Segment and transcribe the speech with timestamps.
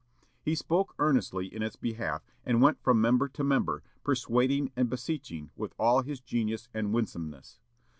[0.41, 5.51] He spoke earnestly in its behalf, and went from member to member, persuading and beseeching
[5.55, 7.59] with all his genius and winsomeness.